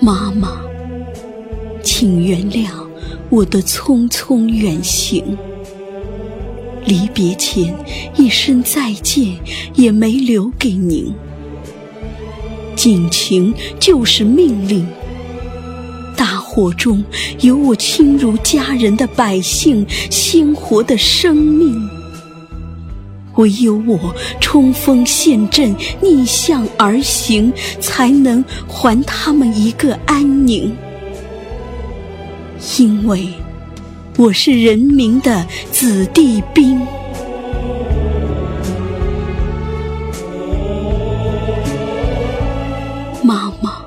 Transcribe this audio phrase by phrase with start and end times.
[0.00, 0.60] 妈妈，
[1.82, 2.68] 请原谅
[3.28, 5.36] 我的匆匆远行。
[6.84, 7.74] 离别前
[8.16, 9.36] 一声再见
[9.74, 11.12] 也没留给您。
[12.76, 14.86] 警情就是命令。
[16.16, 17.04] 大火中
[17.40, 21.97] 有我亲如家人的百姓，鲜活的生命。
[23.38, 30.76] 唯有我冲锋陷阵，逆向而行，才能还他们一个安宁。
[32.78, 33.28] 因为
[34.16, 36.80] 我是人民的子弟兵。
[43.22, 43.84] 妈妈，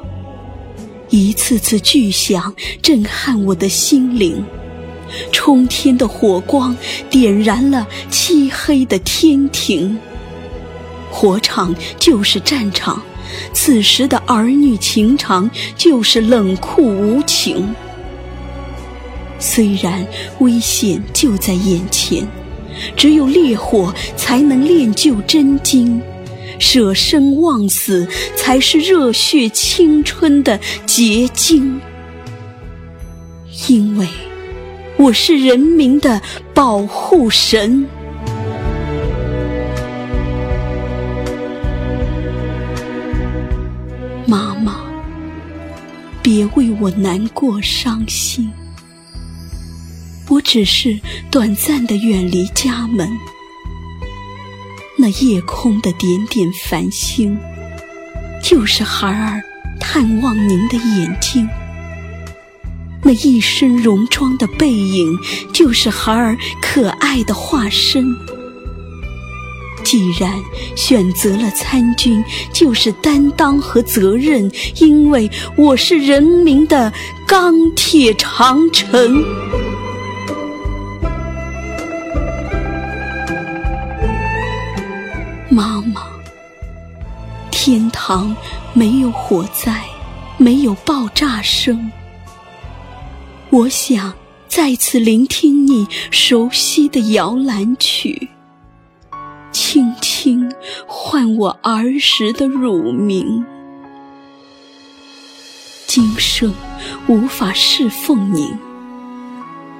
[1.09, 4.41] 一次次巨响震撼我的心灵。
[5.31, 6.75] 冲天的火光
[7.09, 9.97] 点燃了漆黑的天庭，
[11.09, 13.01] 火场就是战场，
[13.53, 17.73] 此时的儿女情长就是冷酷无情。
[19.39, 20.05] 虽然
[20.39, 22.27] 危险就在眼前，
[22.95, 25.99] 只有烈火才能炼就真金，
[26.59, 31.81] 舍生忘死才是热血青春的结晶，
[33.67, 34.07] 因为。
[34.97, 36.21] 我是人民的
[36.53, 37.87] 保护神，
[44.27, 44.85] 妈妈，
[46.21, 48.51] 别为我难过伤心。
[50.29, 50.99] 我只是
[51.31, 53.09] 短暂的远离家门，
[54.97, 57.37] 那夜空的点点繁星，
[58.41, 59.41] 就是孩儿
[59.79, 61.49] 探望您的眼睛。
[63.03, 65.17] 那一身戎装的背影，
[65.51, 68.15] 就是孩儿可爱的化身。
[69.83, 70.31] 既然
[70.75, 72.23] 选择了参军，
[72.53, 76.93] 就是担当和责任，因为我是人民的
[77.27, 79.23] 钢铁长城。
[85.49, 86.03] 妈妈，
[87.49, 88.33] 天堂
[88.73, 89.83] 没有火灾，
[90.37, 91.91] 没有爆炸声。
[93.51, 94.13] 我想
[94.47, 98.29] 再次聆听你熟悉的摇篮曲，
[99.51, 100.49] 轻轻
[100.87, 103.43] 唤我儿时的乳名。
[105.85, 106.53] 今生
[107.07, 108.57] 无法侍奉您，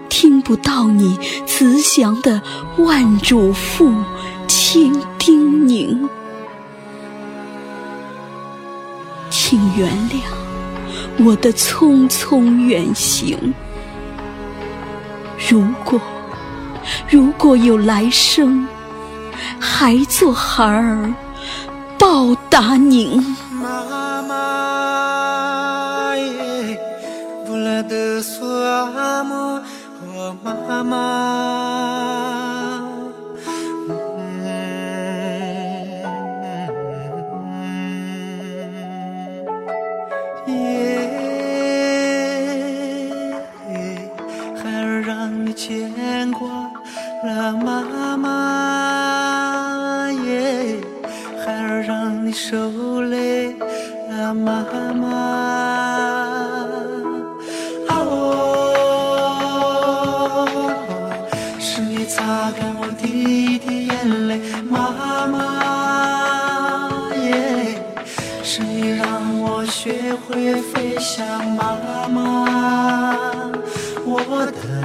[0.10, 2.42] 听不到你慈祥的
[2.78, 4.04] 万嘱咐、
[4.50, 6.10] 千叮咛，
[9.30, 10.51] 请原谅。
[11.20, 13.54] 我的匆匆远行，
[15.50, 16.02] 如果
[17.10, 18.68] 如果有来生，
[19.60, 21.14] 还做孩儿
[22.00, 23.22] 报答您。
[23.52, 26.80] 妈妈耶，
[27.46, 29.62] 布拉德索阿莫，
[30.16, 31.71] 我妈妈。
[52.32, 53.58] 你受累
[54.10, 55.06] 了，妈妈。
[57.90, 58.08] 哦，
[61.60, 67.76] 是你擦干我第一滴眼泪，妈妈耶，
[68.42, 69.06] 是你让
[69.42, 71.28] 我学会飞翔，
[71.58, 71.76] 妈
[72.08, 72.48] 妈，
[74.06, 74.81] 我的。